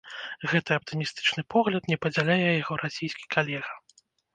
[0.53, 3.83] Гэты аптымістычны погляд не падзяляе яго расійскі калега.